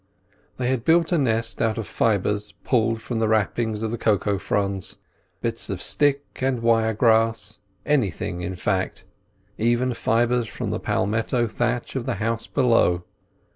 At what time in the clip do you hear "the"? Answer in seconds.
3.19-3.27, 3.91-3.99, 10.71-10.79, 12.07-12.15